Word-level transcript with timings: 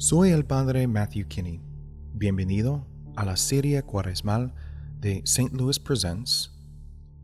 Soy 0.00 0.30
el 0.30 0.44
padre 0.44 0.86
Matthew 0.86 1.26
Kinney. 1.26 1.60
Bienvenido 2.14 2.86
a 3.16 3.24
la 3.24 3.36
serie 3.36 3.82
cuaresmal 3.82 4.54
de 5.00 5.22
St. 5.24 5.50
Louis 5.52 5.80
Presents. 5.80 6.52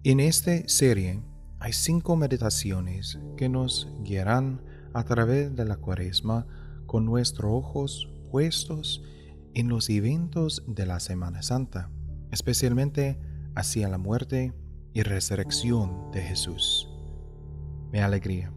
En 0.02 0.18
esta 0.18 0.50
serie 0.66 1.22
hay 1.60 1.72
cinco 1.72 2.16
meditaciones 2.16 3.16
que 3.36 3.48
nos 3.48 3.88
guiarán 4.02 4.60
a 4.92 5.04
través 5.04 5.54
de 5.54 5.64
la 5.64 5.76
cuaresma 5.76 6.48
con 6.86 7.04
nuestros 7.04 7.52
ojos 7.52 8.08
puestos 8.32 9.04
en 9.54 9.68
los 9.68 9.88
eventos 9.88 10.64
de 10.66 10.84
la 10.84 10.98
Semana 10.98 11.42
Santa, 11.42 11.92
especialmente 12.32 13.20
hacia 13.54 13.88
la 13.88 13.98
muerte 13.98 14.52
y 14.92 15.02
resurrección 15.02 16.10
de 16.10 16.22
Jesús. 16.22 16.88
Me 17.92 18.02
alegría 18.02 18.52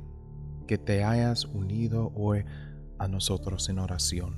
que 0.66 0.80
te 0.80 1.04
hayas 1.04 1.46
unido 1.46 2.12
hoy 2.16 2.46
a 3.00 3.08
nosotros 3.08 3.70
en 3.70 3.80
oración. 3.80 4.36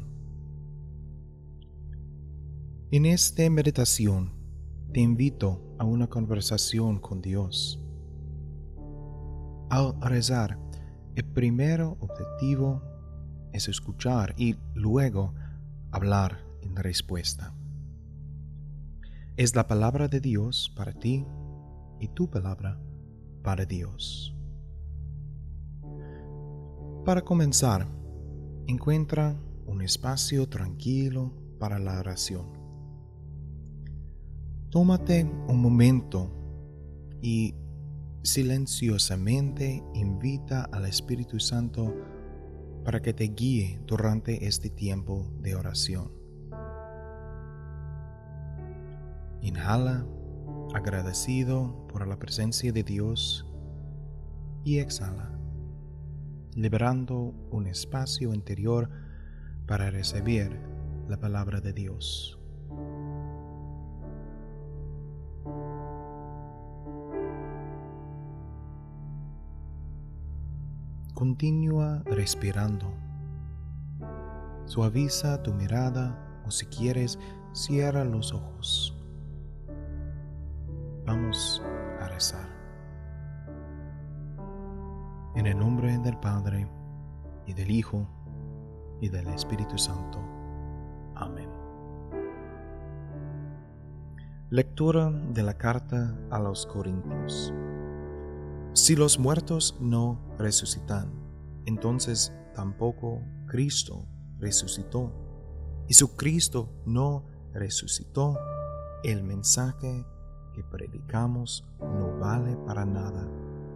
En 2.92 3.06
esta 3.06 3.48
meditación 3.50 4.34
te 4.92 5.00
invito 5.00 5.62
a 5.78 5.84
una 5.84 6.08
conversación 6.08 7.00
con 7.00 7.22
Dios. 7.22 7.80
Al 9.70 10.02
rezar, 10.02 10.58
el 11.16 11.26
primer 11.26 11.82
objetivo 11.82 12.82
es 13.54 13.68
escuchar 13.68 14.34
y 14.38 14.56
luego 14.74 15.34
hablar 15.92 16.40
en 16.62 16.76
respuesta. 16.76 17.54
Es 19.38 19.56
la 19.56 19.68
palabra 19.68 20.08
de 20.08 20.20
Dios 20.20 20.74
para 20.76 20.94
ti 20.94 21.26
y 22.00 22.08
tu 22.08 22.30
palabra 22.30 22.80
para 23.44 23.66
Dios. 23.66 24.36
Para 27.06 27.22
comenzar, 27.22 27.99
encuentra 28.70 29.36
un 29.66 29.82
espacio 29.82 30.48
tranquilo 30.48 31.34
para 31.58 31.80
la 31.80 32.00
oración. 32.00 32.46
Tómate 34.70 35.24
un 35.24 35.60
momento 35.60 36.32
y 37.20 37.56
silenciosamente 38.22 39.84
invita 39.96 40.66
al 40.66 40.86
Espíritu 40.86 41.40
Santo 41.40 41.96
para 42.86 43.02
que 43.02 43.12
te 43.12 43.24
guíe 43.24 43.82
durante 43.88 44.46
este 44.46 44.70
tiempo 44.70 45.32
de 45.40 45.56
oración. 45.56 46.12
Inhala 49.42 50.06
agradecido 50.76 51.88
por 51.88 52.08
la 52.08 52.20
presencia 52.20 52.72
de 52.72 52.84
Dios 52.84 53.48
y 54.64 54.78
exhala 54.78 55.39
liberando 56.60 57.34
un 57.52 57.68
espacio 57.68 58.34
interior 58.34 58.90
para 59.66 59.90
recibir 59.92 60.60
la 61.08 61.18
palabra 61.18 61.62
de 61.62 61.72
Dios. 61.72 62.38
Continúa 71.14 72.04
respirando. 72.06 72.92
Suaviza 74.66 75.42
tu 75.42 75.54
mirada 75.54 76.42
o 76.46 76.52
si 76.52 76.66
quieres, 76.66 77.18
cierra 77.54 78.04
los 78.04 78.34
ojos. 78.34 78.99
Espíritu 89.40 89.78
Santo. 89.78 90.20
Amén. 91.16 91.50
Lectura 94.50 95.12
de 95.12 95.44
la 95.44 95.54
carta 95.58 96.18
a 96.30 96.40
los 96.40 96.66
Corintios. 96.66 97.54
Si 98.74 98.96
los 98.98 99.18
muertos 99.18 99.78
no 99.80 100.20
resucitan, 100.38 101.12
entonces 101.66 102.34
tampoco 102.54 103.22
Cristo 103.48 104.06
resucitó. 104.40 105.14
Y 105.88 105.94
si 105.94 106.06
Cristo 106.10 106.70
no 106.86 107.26
resucitó, 107.54 108.38
el 109.04 109.24
mensaje 109.24 110.06
que 110.54 110.64
predicamos 110.64 111.66
no 111.80 112.20
vale 112.20 112.58
para 112.68 112.86
nada, 112.86 113.26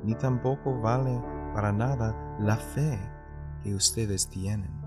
ni 0.03 0.13
tampoco 0.15 0.81
vale 0.81 1.21
para 1.53 1.71
nada 1.71 2.37
la 2.39 2.57
fe 2.57 2.99
que 3.63 3.73
ustedes 3.73 4.29
tienen. 4.29 4.82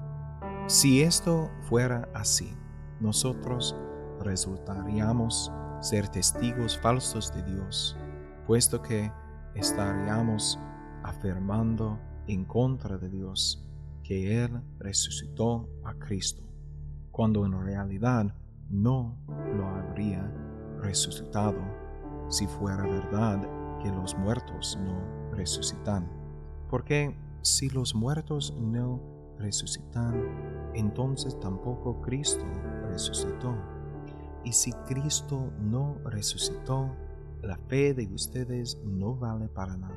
Si 0.69 1.00
esto 1.00 1.49
fuera 1.62 2.09
así, 2.12 2.53
nosotros 2.99 3.77
resultaríamos 4.21 5.53
ser 5.81 6.09
testigos 6.09 6.77
falsos 6.77 7.32
de 7.32 7.44
Dios, 7.44 7.97
puesto 8.49 8.82
que 8.82 9.12
estaríamos 9.54 10.59
afirmando 11.04 12.00
en 12.27 12.44
contra 12.44 12.99
de 12.99 13.09
Dios 13.09 13.65
que 14.03 14.43
Él 14.43 14.60
resucitó 14.81 15.69
a 15.84 15.94
Cristo, 15.94 16.43
cuando 17.12 17.47
en 17.47 17.65
realidad 17.65 18.34
no 18.69 19.16
lo 19.56 19.69
habría 19.69 20.28
resucitado 20.81 21.60
si 22.28 22.48
fuera 22.48 22.83
verdad 22.83 23.41
que 23.81 23.91
los 23.91 24.16
muertos 24.19 24.77
no 24.84 25.31
resucitan. 25.31 26.10
Porque 26.69 27.16
si 27.43 27.71
los 27.71 27.94
muertos 27.94 28.53
no 28.59 29.16
resucitan, 29.39 30.71
entonces 30.75 31.39
tampoco 31.41 32.01
Cristo 32.01 32.45
resucitó. 32.89 33.55
Y 34.45 34.53
si 34.53 34.73
Cristo 34.87 35.53
no 35.61 35.99
resucitó, 36.05 36.95
la 37.43 37.59
fe 37.69 37.95
de 37.95 38.07
ustedes 38.07 38.81
no 38.85 39.15
vale 39.15 39.49
para 39.49 39.77
nada. 39.77 39.95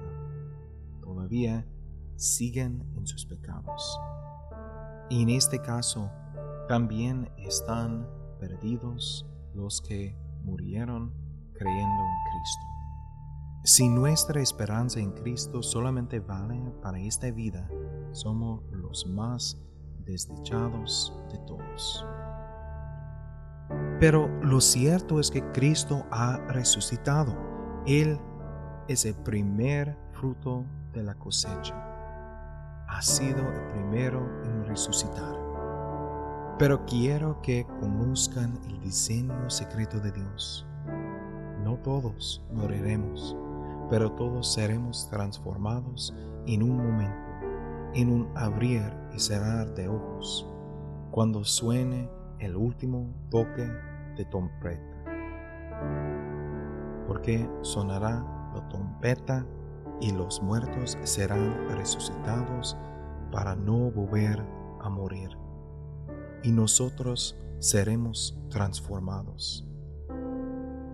Todavía 1.02 1.66
siguen 2.16 2.84
en 2.96 3.08
sus 3.08 3.26
pecados. 3.26 4.00
Y 5.10 5.24
en 5.24 5.30
este 5.30 5.60
caso, 5.62 6.12
también 6.68 7.30
están 7.38 8.08
perdidos 8.40 9.26
los 9.54 9.82
que 9.82 10.16
murieron 10.44 11.14
creyendo 11.54 12.04
en 12.04 12.32
Cristo. 12.32 12.79
Si 13.64 13.90
nuestra 13.90 14.42
esperanza 14.42 15.02
en 15.02 15.12
Cristo 15.12 15.62
solamente 15.62 16.22
vale 16.22 16.72
para 16.82 16.98
esta 16.98 17.30
vida, 17.30 17.70
somos 18.14 18.64
los 18.72 19.06
más 19.06 19.62
desdichados 20.06 21.14
de 21.30 21.38
todos. 21.40 22.06
Pero 24.00 24.30
lo 24.42 24.62
cierto 24.62 25.20
es 25.20 25.30
que 25.30 25.44
Cristo 25.52 26.06
ha 26.10 26.38
resucitado. 26.48 27.38
Él 27.86 28.18
es 28.88 29.04
el 29.04 29.16
primer 29.16 29.98
fruto 30.14 30.64
de 30.94 31.04
la 31.04 31.16
cosecha. 31.16 31.76
Ha 32.88 33.02
sido 33.02 33.40
el 33.40 33.62
primero 33.74 34.26
en 34.46 34.66
resucitar. 34.68 35.38
Pero 36.58 36.86
quiero 36.86 37.42
que 37.42 37.68
conozcan 37.82 38.58
el 38.70 38.80
diseño 38.80 39.50
secreto 39.50 40.00
de 40.00 40.14
Dios. 40.14 40.66
No 41.64 41.78
todos 41.80 42.42
moriremos 42.54 43.36
pero 43.90 44.12
todos 44.12 44.54
seremos 44.54 45.10
transformados 45.10 46.14
en 46.46 46.64
un 46.64 46.78
momento, 46.78 47.30
en 47.94 48.12
un 48.12 48.38
abrir 48.38 48.94
y 49.16 49.20
cerrar 49.20 49.74
de 49.74 49.88
ojos, 49.88 50.48
cuando 51.12 51.44
suene 51.44 52.10
el 52.40 52.56
último 52.56 53.14
toque 53.30 53.70
de 54.16 54.26
trompeta. 54.26 54.84
Porque 57.08 57.50
sonará 57.62 58.24
la 58.54 58.68
trompeta 58.70 59.46
y 60.00 60.12
los 60.12 60.42
muertos 60.42 60.98
serán 61.04 61.70
resucitados 61.70 62.78
para 63.32 63.56
no 63.56 63.92
volver 63.92 64.44
a 64.82 64.90
morir. 64.90 65.30
Y 66.44 66.52
nosotros 66.52 67.38
seremos 67.60 68.40
transformados. 68.50 69.66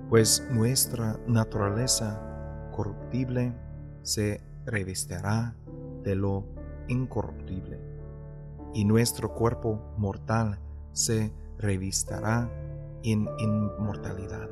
Pues 0.10 0.48
nuestra 0.52 1.20
naturaleza 1.28 2.35
corruptible 2.76 3.54
se 4.02 4.42
revestirá 4.66 5.56
de 6.04 6.16
lo 6.16 6.46
incorruptible, 6.88 7.80
y 8.74 8.84
nuestro 8.86 9.34
cuerpo 9.34 9.80
mortal 9.98 10.60
se 10.92 11.34
revistará 11.58 12.52
en 13.04 13.28
inmortalidad. 13.40 14.50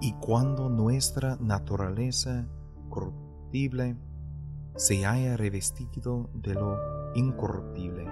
Y 0.00 0.12
cuando 0.14 0.68
nuestra 0.68 1.36
naturaleza 1.40 2.46
corruptible 2.88 3.96
se 4.76 5.06
haya 5.06 5.36
revestido 5.36 6.30
de 6.34 6.54
lo 6.54 6.78
incorruptible, 7.14 8.06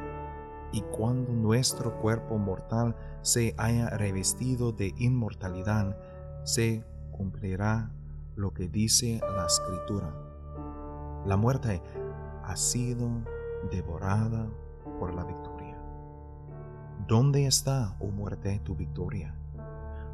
y 0.73 0.81
cuando 0.81 1.33
nuestro 1.33 2.01
cuerpo 2.01 2.37
mortal 2.39 2.97
se 3.23 3.55
haya 3.57 3.91
revestido 3.91 4.73
de 4.73 4.93
inmortalidad, 4.99 5.97
se 6.43 6.85
cumplirá 7.13 7.94
lo 8.37 8.53
que 8.53 8.69
dice 8.69 9.21
la 9.37 9.47
escritura. 9.47 10.15
La 11.27 11.37
muerte 11.37 11.83
ha 12.43 12.57
sido 12.57 13.09
devorada 13.71 14.49
por 14.99 15.15
la 15.15 15.25
victoria. 15.25 15.55
¿dónde 17.07 17.47
está, 17.47 17.97
oh 18.01 18.07
muerte, 18.07 18.61
tu 18.65 18.75
victoria? 18.75 19.35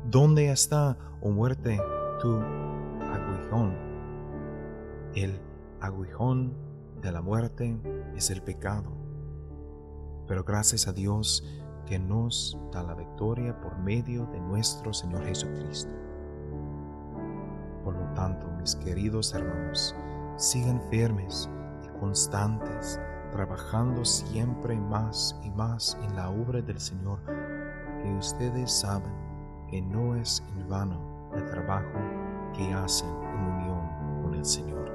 ¿Dónde 0.05 0.50
está, 0.50 0.96
oh 1.20 1.31
muerte, 1.31 1.81
tu 2.20 2.37
aguijón? 2.37 3.76
El 5.14 5.40
aguijón 5.81 6.52
de 7.00 7.12
la 7.12 7.23
muerte 7.23 7.78
es 8.16 8.31
el 8.31 8.43
pecado. 8.43 8.93
Pero 10.26 10.44
gracias 10.44 10.88
a 10.88 10.93
Dios 10.93 11.44
que 11.87 11.99
nos 11.99 12.58
da 12.73 12.82
la 12.82 12.94
victoria 12.94 13.61
por 13.61 13.78
medio 13.78 14.26
de 14.26 14.40
nuestro 14.40 14.93
Señor 14.93 15.25
Jesucristo. 15.25 15.93
Por 17.90 17.98
lo 17.98 18.14
tanto, 18.14 18.46
mis 18.60 18.76
queridos 18.76 19.34
hermanos, 19.34 19.96
sigan 20.37 20.81
firmes 20.90 21.50
y 21.84 21.98
constantes, 21.98 23.00
trabajando 23.32 24.04
siempre 24.04 24.78
más 24.78 25.34
y 25.42 25.50
más 25.50 25.98
en 26.04 26.14
la 26.14 26.31
obra 26.31 26.62
del 26.62 26.78
Señor, 26.78 27.19
que 28.00 28.12
ustedes 28.16 28.70
saben 28.70 29.12
que 29.69 29.82
no 29.82 30.14
es 30.14 30.40
en 30.54 30.69
vano 30.69 31.00
el 31.34 31.44
trabajo 31.46 31.98
que 32.56 32.72
hacen 32.72 33.08
en 33.08 33.40
unión 33.40 34.22
con 34.22 34.34
el 34.34 34.44
Señor. 34.44 34.88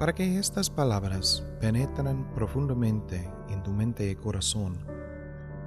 Para 0.00 0.12
que 0.12 0.38
estas 0.40 0.70
palabras 0.70 1.46
penetren 1.60 2.24
profundamente 2.34 3.30
en 3.48 3.62
tu 3.62 3.70
mente 3.70 4.10
y 4.10 4.16
corazón, 4.16 4.97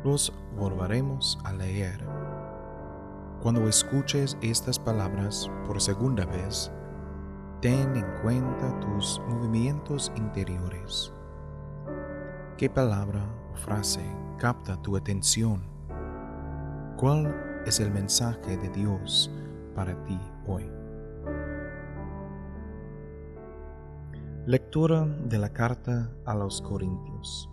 los 0.03 0.33
volveremos 0.57 1.37
a 1.43 1.53
leer. 1.53 1.99
Cuando 3.41 3.67
escuches 3.67 4.37
estas 4.41 4.79
palabras 4.79 5.49
por 5.65 5.81
segunda 5.81 6.25
vez, 6.25 6.71
ten 7.61 7.95
en 7.95 8.05
cuenta 8.21 8.79
tus 8.79 9.21
movimientos 9.27 10.11
interiores. 10.15 11.13
¿Qué 12.57 12.69
palabra 12.69 13.23
o 13.53 13.55
frase 13.55 14.01
capta 14.37 14.79
tu 14.81 14.95
atención? 14.95 15.61
¿Cuál 16.97 17.63
es 17.65 17.79
el 17.79 17.91
mensaje 17.91 18.57
de 18.57 18.69
Dios 18.69 19.31
para 19.75 19.95
ti 20.05 20.19
hoy? 20.47 20.69
Lectura 24.47 25.05
de 25.05 25.37
la 25.37 25.49
carta 25.49 26.11
a 26.25 26.33
los 26.33 26.61
Corintios. 26.61 27.50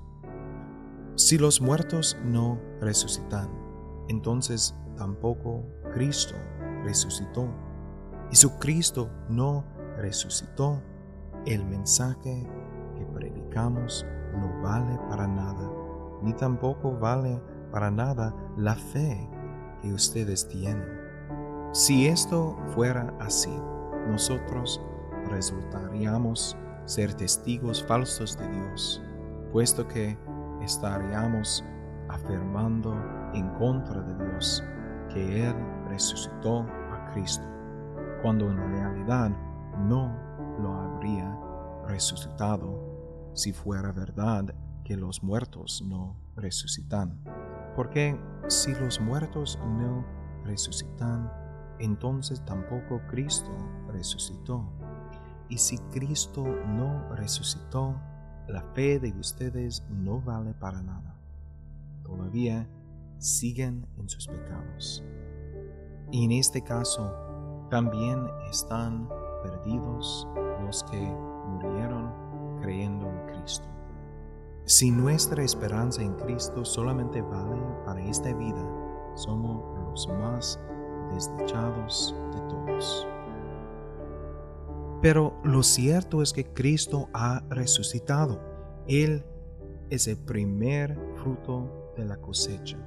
Si 1.18 1.36
los 1.36 1.60
muertos 1.60 2.16
no 2.24 2.60
resucitan, 2.80 3.50
entonces 4.06 4.76
tampoco 4.96 5.64
Cristo 5.92 6.36
resucitó. 6.84 7.48
Y 8.30 8.36
si 8.36 8.48
Cristo 8.60 9.10
no 9.28 9.64
resucitó, 9.96 10.80
el 11.44 11.64
mensaje 11.64 12.48
que 12.94 13.04
predicamos 13.06 14.06
no 14.32 14.62
vale 14.62 14.96
para 15.08 15.26
nada, 15.26 15.68
ni 16.22 16.32
tampoco 16.34 16.96
vale 16.96 17.42
para 17.72 17.90
nada 17.90 18.32
la 18.56 18.76
fe 18.76 19.28
que 19.82 19.92
ustedes 19.92 20.46
tienen. 20.46 20.86
Si 21.72 22.06
esto 22.06 22.56
fuera 22.76 23.12
así, 23.18 23.52
nosotros 24.06 24.80
resultaríamos 25.30 26.56
ser 26.84 27.12
testigos 27.12 27.82
falsos 27.82 28.38
de 28.38 28.48
Dios, 28.48 29.02
puesto 29.50 29.88
que 29.88 30.16
estaríamos 30.68 31.64
afirmando 32.10 32.94
en 33.32 33.48
contra 33.54 34.02
de 34.02 34.24
Dios 34.24 34.62
que 35.08 35.48
Él 35.48 35.54
resucitó 35.88 36.60
a 36.92 37.10
Cristo, 37.12 37.46
cuando 38.22 38.50
en 38.50 38.58
realidad 38.58 39.30
no 39.78 40.14
lo 40.60 40.74
habría 40.74 41.34
resucitado 41.86 43.30
si 43.32 43.52
fuera 43.52 43.92
verdad 43.92 44.54
que 44.84 44.96
los 44.96 45.22
muertos 45.22 45.82
no 45.86 46.16
resucitan. 46.36 47.18
Porque 47.74 48.20
si 48.48 48.74
los 48.74 49.00
muertos 49.00 49.58
no 49.64 50.04
resucitan, 50.44 51.32
entonces 51.78 52.44
tampoco 52.44 53.00
Cristo 53.08 53.50
resucitó. 53.88 54.70
Y 55.48 55.56
si 55.56 55.78
Cristo 55.90 56.44
no 56.44 57.08
resucitó, 57.14 57.98
la 58.48 58.62
fe 58.74 58.98
de 58.98 59.12
ustedes 59.12 59.84
no 59.90 60.20
vale 60.20 60.54
para 60.54 60.82
nada. 60.82 61.14
Todavía 62.02 62.66
siguen 63.18 63.86
en 63.98 64.08
sus 64.08 64.26
pecados. 64.26 65.04
Y 66.10 66.24
en 66.24 66.32
este 66.32 66.62
caso, 66.62 67.12
también 67.70 68.26
están 68.50 69.08
perdidos 69.42 70.26
los 70.64 70.82
que 70.84 70.98
murieron 70.98 72.12
creyendo 72.60 73.06
en 73.06 73.26
Cristo. 73.26 73.66
Si 74.64 74.90
nuestra 74.90 75.42
esperanza 75.42 76.02
en 76.02 76.14
Cristo 76.14 76.64
solamente 76.64 77.20
vale 77.20 77.60
para 77.84 78.02
esta 78.02 78.32
vida, 78.34 78.62
somos 79.14 79.62
los 79.78 80.08
más 80.08 80.58
desdichados 81.12 82.14
de 82.32 82.40
todos. 82.48 83.06
Pero 85.00 85.40
lo 85.44 85.62
cierto 85.62 86.22
es 86.22 86.32
que 86.32 86.44
Cristo 86.44 87.08
ha 87.14 87.42
resucitado. 87.50 88.40
Él 88.88 89.24
es 89.90 90.08
el 90.08 90.16
primer 90.16 90.98
fruto 91.22 91.92
de 91.96 92.04
la 92.04 92.16
cosecha. 92.16 92.78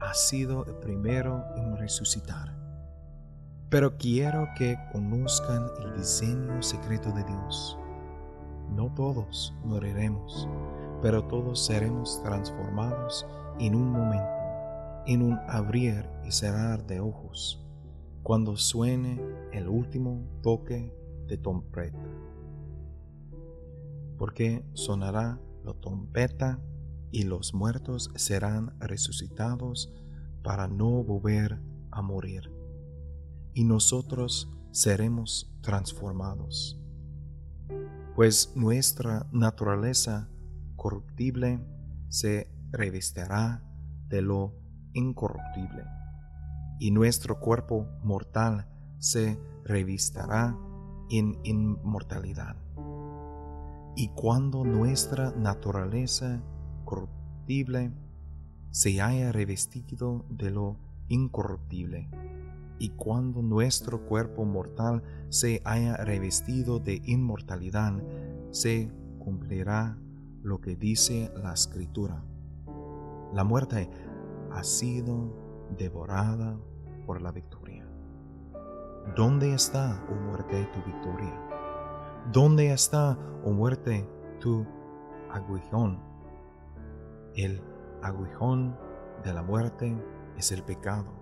Ha 0.00 0.14
sido 0.14 0.66
el 0.66 0.74
primero 0.74 1.44
en 1.56 1.76
resucitar. 1.76 2.54
Pero 3.70 3.96
quiero 3.96 4.48
que 4.56 4.78
conozcan 4.92 5.66
el 5.82 5.98
diseño 5.98 6.62
secreto 6.62 7.10
de 7.12 7.24
Dios. 7.24 7.78
No 8.70 8.92
todos 8.94 9.54
moriremos, 9.64 10.48
pero 11.02 11.24
todos 11.24 11.64
seremos 11.64 12.22
transformados 12.22 13.26
en 13.58 13.74
un 13.74 13.90
momento, 13.90 14.28
en 15.06 15.22
un 15.22 15.38
abrir 15.48 16.08
y 16.24 16.32
cerrar 16.32 16.86
de 16.86 17.00
ojos, 17.00 17.66
cuando 18.28 18.58
suene 18.58 19.18
el 19.54 19.70
último 19.70 20.22
toque 20.42 20.92
de 21.28 21.38
trompeta. 21.38 22.06
Porque 24.18 24.66
sonará 24.74 25.40
la 25.64 25.72
trompeta 25.72 26.60
y 27.10 27.22
los 27.22 27.54
muertos 27.54 28.10
serán 28.16 28.78
resucitados 28.80 29.94
para 30.42 30.68
no 30.68 31.02
volver 31.02 31.58
a 31.90 32.02
morir. 32.02 32.52
Y 33.54 33.64
nosotros 33.64 34.52
seremos 34.72 35.50
transformados. 35.62 36.78
Pues 38.14 38.52
nuestra 38.54 39.26
naturaleza 39.32 40.28
corruptible 40.76 41.64
se 42.08 42.52
revestirá 42.72 43.64
de 44.08 44.20
lo 44.20 44.52
incorruptible, 44.92 45.82
y 46.78 46.90
nuestro 46.90 47.40
cuerpo 47.40 47.86
mortal 48.02 48.68
se 48.98 49.38
revistará 49.64 50.56
en 51.10 51.38
inmortalidad. 51.44 52.56
Y 53.96 54.08
cuando 54.08 54.64
nuestra 54.64 55.32
naturaleza 55.32 56.40
corruptible 56.84 57.92
se 58.70 59.00
haya 59.00 59.32
revestido 59.32 60.24
de 60.28 60.50
lo 60.50 60.76
incorruptible, 61.08 62.08
y 62.78 62.90
cuando 62.90 63.42
nuestro 63.42 64.06
cuerpo 64.06 64.44
mortal 64.44 65.02
se 65.30 65.60
haya 65.64 65.96
revestido 65.96 66.78
de 66.78 67.02
inmortalidad, 67.04 67.94
se 68.50 68.92
cumplirá 69.18 69.98
lo 70.42 70.60
que 70.60 70.76
dice 70.76 71.32
la 71.42 71.52
escritura. 71.52 72.24
La 73.34 73.42
muerte 73.42 73.90
ha 74.52 74.62
sido 74.62 75.47
devorada 75.76 76.56
por 77.06 77.20
la 77.20 77.32
victoria. 77.32 77.86
¿Dónde 79.16 79.54
está, 79.54 80.04
oh 80.10 80.14
muerte, 80.14 80.68
tu 80.72 80.82
victoria? 80.82 81.34
¿Dónde 82.32 82.72
está, 82.72 83.18
oh 83.44 83.50
muerte, 83.50 84.08
tu 84.40 84.66
aguijón? 85.30 86.00
El 87.34 87.62
aguijón 88.02 88.76
de 89.24 89.32
la 89.32 89.42
muerte 89.42 89.96
es 90.36 90.52
el 90.52 90.62
pecado. 90.62 91.12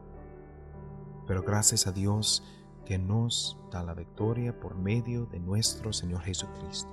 Pero 1.27 1.43
gracias 1.43 1.87
a 1.87 1.93
Dios 1.93 2.43
que 2.85 2.99
nos 2.99 3.59
da 3.71 3.83
la 3.83 3.95
victoria 3.95 4.59
por 4.59 4.77
medio 4.77 5.27
de 5.27 5.41
nuestro 5.41 5.93
Señor 5.93 6.23
Jesucristo. 6.23 6.91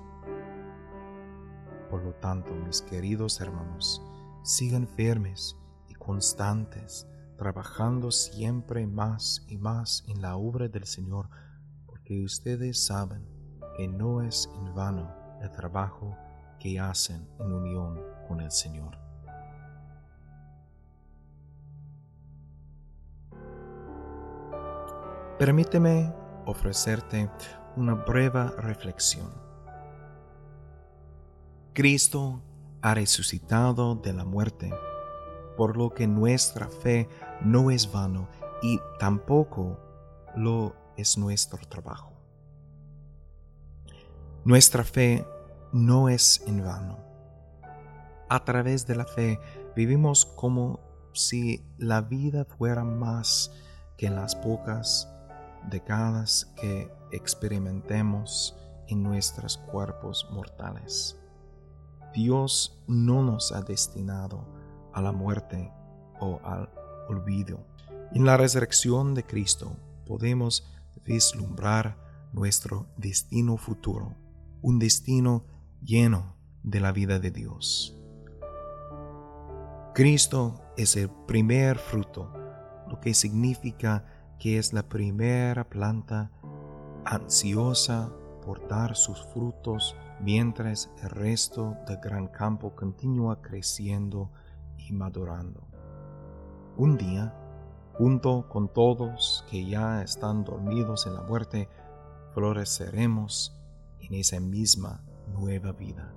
Por 1.89 2.03
lo 2.03 2.13
tanto, 2.15 2.51
mis 2.53 2.81
queridos 2.81 3.39
hermanos, 3.39 4.01
sigan 4.41 4.87
firmes 4.87 5.55
y 5.87 5.93
constantes 5.93 7.07
trabajando 7.37 8.11
siempre 8.11 8.85
más 8.87 9.45
y 9.47 9.57
más 9.57 10.03
en 10.07 10.21
la 10.21 10.35
obra 10.35 10.67
del 10.67 10.85
Señor, 10.85 11.29
porque 11.85 12.23
ustedes 12.23 12.85
saben 12.85 13.27
que 13.77 13.87
no 13.87 14.21
es 14.21 14.49
en 14.55 14.73
vano 14.75 15.13
el 15.41 15.51
trabajo 15.51 16.17
que 16.59 16.79
hacen 16.79 17.27
en 17.39 17.51
unión 17.51 17.99
con 18.27 18.39
el 18.39 18.51
Señor. 18.51 18.97
Permíteme 25.37 26.13
ofrecerte 26.45 27.29
una 27.75 27.95
breve 27.95 28.49
reflexión. 28.57 29.29
Cristo 31.73 32.41
ha 32.81 32.93
resucitado 32.93 33.95
de 33.95 34.13
la 34.13 34.25
muerte, 34.25 34.71
por 35.55 35.77
lo 35.77 35.93
que 35.93 36.07
nuestra 36.07 36.67
fe 36.67 37.07
no 37.41 37.71
es 37.71 37.91
vano 37.91 38.27
y 38.61 38.79
tampoco 38.99 39.79
lo 40.35 40.75
es 40.97 41.17
nuestro 41.17 41.59
trabajo. 41.67 42.13
Nuestra 44.45 44.83
fe 44.83 45.25
no 45.71 46.09
es 46.09 46.43
en 46.47 46.63
vano. 46.63 46.97
A 48.29 48.43
través 48.43 48.87
de 48.87 48.95
la 48.95 49.05
fe 49.05 49.39
vivimos 49.75 50.25
como 50.25 50.79
si 51.13 51.65
la 51.77 52.01
vida 52.01 52.45
fuera 52.45 52.83
más 52.83 53.51
que 53.97 54.09
las 54.09 54.35
pocas 54.35 55.07
décadas 55.69 56.51
que 56.59 56.91
experimentemos 57.11 58.57
en 58.87 59.03
nuestros 59.03 59.57
cuerpos 59.57 60.27
mortales. 60.31 61.17
Dios 62.13 62.83
no 62.87 63.23
nos 63.23 63.51
ha 63.51 63.61
destinado 63.61 64.45
a 64.93 65.01
la 65.01 65.11
muerte 65.11 65.71
o 66.19 66.39
al 66.43 66.69
olvido. 67.09 67.65
En 68.13 68.25
la 68.25 68.37
resurrección 68.37 69.13
de 69.13 69.25
Cristo 69.25 69.75
podemos 70.05 70.67
vislumbrar 71.05 71.97
nuestro 72.31 72.87
destino 72.97 73.57
futuro, 73.57 74.15
un 74.61 74.79
destino 74.79 75.45
lleno 75.81 76.35
de 76.63 76.79
la 76.79 76.91
vida 76.91 77.19
de 77.19 77.31
Dios. 77.31 77.97
Cristo 79.93 80.61
es 80.77 80.95
el 80.95 81.09
primer 81.27 81.77
fruto, 81.77 82.31
lo 82.89 82.99
que 82.99 83.13
significa 83.13 84.05
que 84.39 84.57
es 84.57 84.73
la 84.73 84.89
primera 84.89 85.69
planta 85.69 86.31
ansiosa 87.05 88.11
por 88.43 88.67
dar 88.67 88.95
sus 88.95 89.23
frutos 89.27 89.95
mientras 90.19 90.89
el 91.01 91.09
resto 91.09 91.77
del 91.87 91.97
gran 91.97 92.27
campo 92.27 92.75
continúa 92.75 93.41
creciendo 93.41 94.31
madurando. 94.93 95.67
Un 96.77 96.97
día, 96.97 97.33
junto 97.93 98.47
con 98.49 98.67
todos 98.71 99.45
que 99.49 99.65
ya 99.65 100.01
están 100.01 100.43
dormidos 100.43 101.05
en 101.05 101.15
la 101.15 101.21
muerte, 101.21 101.69
floreceremos 102.33 103.59
en 103.99 104.15
esa 104.15 104.39
misma 104.39 105.03
nueva 105.33 105.71
vida. 105.71 106.13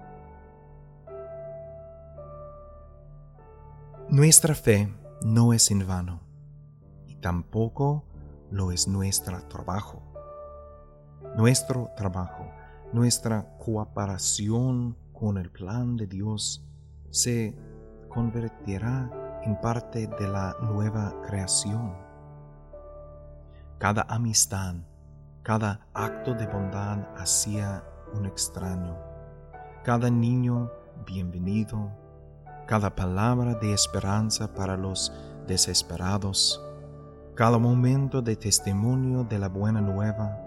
Nuestra 4.09 4.54
fe 4.54 4.92
no 5.23 5.52
es 5.52 5.71
en 5.71 5.87
vano 5.87 6.21
y 7.06 7.16
tampoco 7.16 8.04
lo 8.50 8.71
es 8.71 8.87
nuestro 8.87 9.42
trabajo. 9.49 10.02
Nuestro 11.37 11.90
trabajo, 11.97 12.47
nuestra 12.92 13.59
cooperación 13.59 14.97
con 15.12 15.38
el 15.38 15.50
plan 15.50 15.97
de 15.97 16.06
Dios 16.06 16.64
se 17.11 17.56
convertirá 18.16 19.11
en 19.42 19.61
parte 19.61 20.06
de 20.06 20.26
la 20.26 20.56
nueva 20.62 21.12
creación. 21.26 21.94
Cada 23.76 24.06
amistad, 24.08 24.75
cada 25.42 25.87
acto 25.92 26.32
de 26.32 26.46
bondad 26.46 26.99
hacia 27.18 27.85
un 28.14 28.25
extraño, 28.25 28.96
cada 29.85 30.08
niño 30.08 30.73
bienvenido, 31.04 31.90
cada 32.66 32.88
palabra 32.96 33.54
de 33.54 33.75
esperanza 33.75 34.54
para 34.54 34.78
los 34.78 35.12
desesperados, 35.46 36.64
cada 37.35 37.58
momento 37.58 38.23
de 38.23 38.35
testimonio 38.35 39.25
de 39.25 39.38
la 39.38 39.49
buena 39.49 39.82
nueva, 39.82 40.40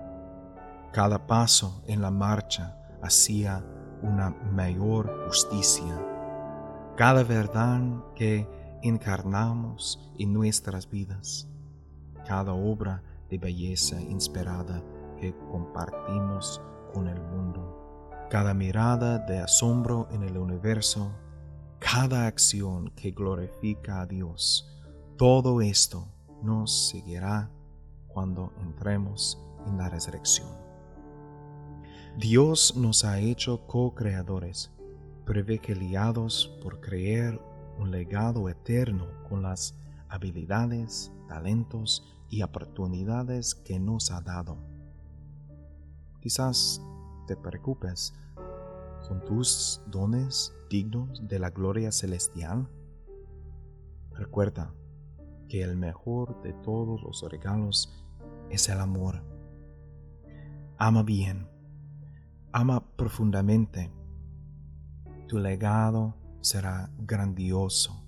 cada 0.91 1.27
paso 1.27 1.83
en 1.85 2.01
la 2.01 2.09
marcha 2.09 2.75
hacia 3.03 3.63
una 4.01 4.31
mayor 4.31 5.27
justicia, 5.27 6.18
cada 6.99 7.23
verdad 7.23 7.79
que 8.13 8.45
encarnamos 8.83 10.11
en 10.17 10.33
nuestras 10.33 10.89
vidas, 10.89 11.47
cada 12.27 12.51
obra 12.51 13.01
de 13.29 13.37
belleza 13.37 14.01
inspirada 14.01 14.83
que 15.17 15.33
compartimos 15.49 16.61
con 16.93 17.07
el 17.07 17.21
mundo, 17.21 18.09
cada 18.29 18.53
mirada 18.53 19.17
de 19.17 19.39
asombro 19.39 20.09
en 20.11 20.23
el 20.23 20.37
universo, 20.37 21.09
cada 21.79 22.27
acción 22.27 22.89
que 22.97 23.11
glorifica 23.11 24.01
a 24.01 24.05
Dios. 24.05 24.69
Todo 25.17 25.61
esto 25.61 26.05
nos 26.43 26.89
seguirá 26.89 27.49
cuando 28.09 28.51
entremos 28.61 29.41
en 29.67 29.77
la 29.77 29.87
resurrección. 29.87 30.49
Dios 32.17 32.75
nos 32.75 33.05
ha 33.05 33.19
hecho 33.19 33.65
co-creadores, 33.67 34.73
privilegiados 35.29 36.57
por 36.59 36.79
creer 36.79 37.39
un 37.77 37.91
legado 37.91 38.49
eterno 38.49 39.05
con 39.29 39.43
las 39.43 39.77
habilidades, 40.07 41.11
talentos 41.27 42.03
y 42.31 42.41
oportunidades 42.41 43.53
que 43.53 43.79
nos 43.79 44.09
ha 44.09 44.21
dado. 44.21 44.57
Quizás 46.19 46.81
te 47.27 47.37
preocupes, 47.37 48.15
¿son 49.01 49.23
tus 49.23 49.83
dones 49.85 50.51
dignos 50.67 51.21
de 51.27 51.37
la 51.37 51.51
gloria 51.51 51.91
celestial? 51.91 52.67
Recuerda, 54.15 54.73
que 55.47 55.61
el 55.61 55.77
mejor 55.77 56.41
de 56.41 56.53
todos 56.53 57.03
los 57.03 57.21
regalos 57.29 58.03
es 58.49 58.67
el 58.67 58.79
amor. 58.79 59.21
Ama 60.79 61.03
bien, 61.03 61.47
ama 62.51 62.83
profundamente. 62.95 63.98
Tu 65.29 65.37
legado 65.37 66.15
será 66.41 66.89
grandioso 66.97 68.03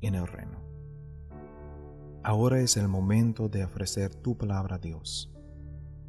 en 0.00 0.14
el 0.14 0.26
reino. 0.26 0.58
Ahora 2.24 2.60
es 2.60 2.78
el 2.78 2.88
momento 2.88 3.50
de 3.50 3.62
ofrecer 3.62 4.14
tu 4.14 4.38
palabra 4.38 4.76
a 4.76 4.78
Dios. 4.78 5.30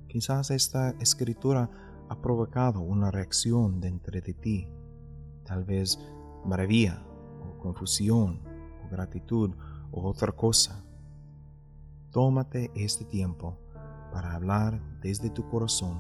Quizás 0.07 0.51
esta 0.51 0.91
escritura 1.01 1.69
ha 2.07 2.21
provocado 2.21 2.79
una 2.79 3.11
reacción 3.11 3.81
dentro 3.81 4.21
de 4.21 4.33
ti, 4.33 4.69
tal 5.43 5.65
vez 5.65 5.99
maravilla 6.45 7.03
o 7.41 7.57
confusión 7.57 8.39
o 8.85 8.89
gratitud 8.89 9.51
o 9.91 10.07
otra 10.07 10.31
cosa. 10.31 10.81
Tómate 12.11 12.71
este 12.73 13.03
tiempo 13.03 13.59
para 14.13 14.33
hablar 14.33 14.81
desde 15.01 15.29
tu 15.29 15.45
corazón, 15.49 15.99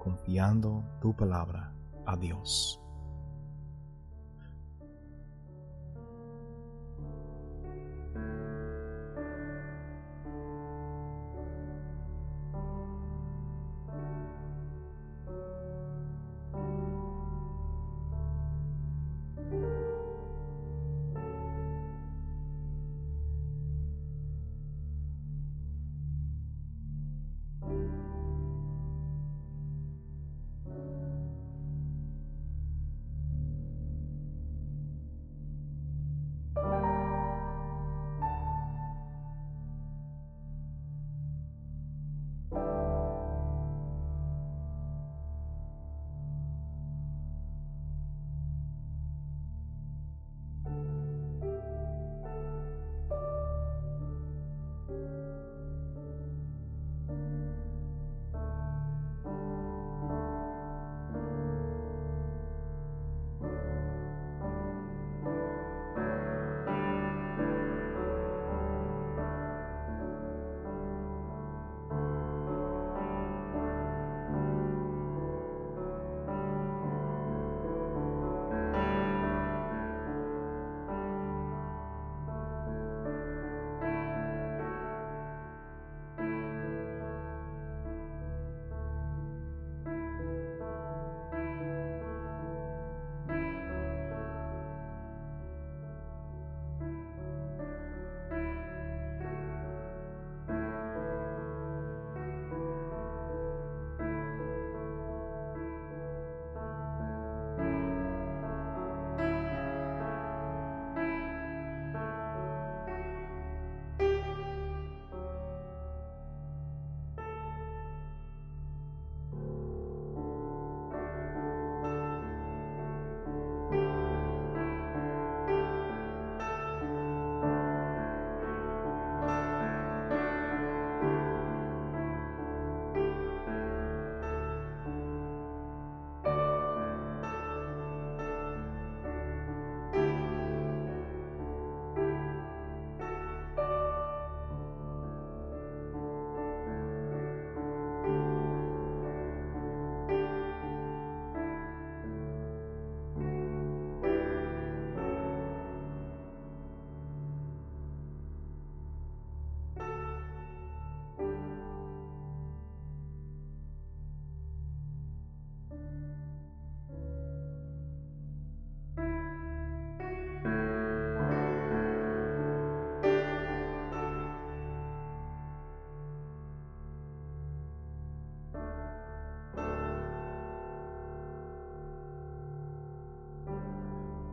confiando 0.00 0.82
tu 1.00 1.14
palabra 1.14 1.72
a 2.06 2.16
Dios. 2.16 2.83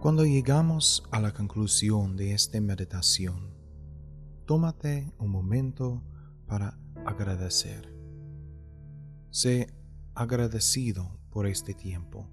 Cuando 0.01 0.25
llegamos 0.25 1.03
a 1.11 1.21
la 1.21 1.31
conclusión 1.31 2.17
de 2.17 2.33
esta 2.33 2.59
meditación, 2.59 3.53
tómate 4.47 5.13
un 5.19 5.29
momento 5.29 6.03
para 6.47 6.79
agradecer. 7.05 7.93
Sé 9.29 9.71
agradecido 10.15 11.20
por 11.31 11.47
este 11.47 11.73
tiempo. 11.73 12.29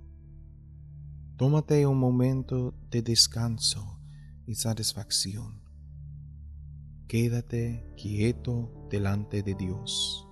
Tómate 1.36 1.86
un 1.86 1.98
momento 1.98 2.74
de 2.90 3.00
descanso 3.00 3.98
y 4.46 4.56
satisfacción. 4.56 5.62
Quédate 7.06 7.94
quieto 7.96 8.86
delante 8.90 9.42
de 9.42 9.54
Dios. 9.54 10.27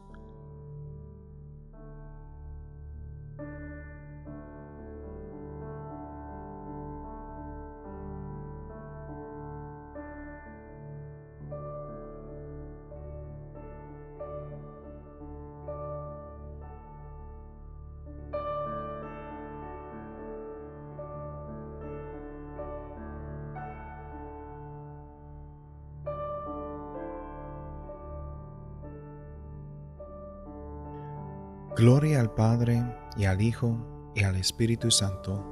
Gloria 31.77 32.21
al 32.21 32.33
Padre 32.33 32.83
y 33.19 33.27
al 33.27 33.43
Hijo 33.43 34.13
y 34.15 34.23
al 34.23 34.37
Espíritu 34.37 34.91
Santo, 34.91 35.45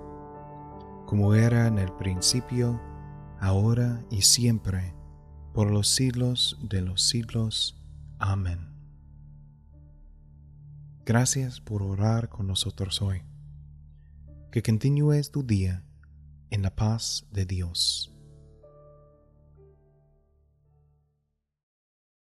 como 1.05 1.35
era 1.35 1.67
en 1.67 1.79
el 1.79 1.93
principio, 1.93 2.81
ahora 3.41 4.03
y 4.11 4.23
siempre, 4.23 4.95
por 5.53 5.71
los 5.71 5.87
siglos 5.87 6.59
de 6.63 6.81
los 6.81 7.03
siglos. 7.03 7.79
Amén. 8.19 8.71
Gracias 11.05 11.61
por 11.61 11.83
orar 11.83 12.31
con 12.31 12.47
nosotros 12.47 13.03
hoy. 13.03 13.21
Que 14.51 14.63
continúes 14.63 15.31
tu 15.31 15.43
día 15.43 15.85
en 16.49 16.63
la 16.63 16.75
paz 16.75 17.27
de 17.33 17.45
Dios. 17.45 18.14